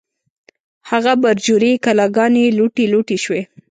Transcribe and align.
هغه 0.89 1.13
برجورې 1.23 1.71
کلاګانې، 1.85 2.45
لوټې 2.57 2.85
لوټې 2.93 3.17
شوې 3.23 3.41